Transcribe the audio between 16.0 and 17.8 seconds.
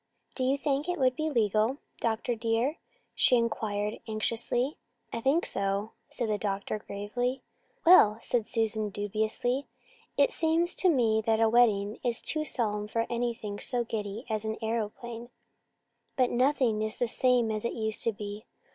But nothing is the same as it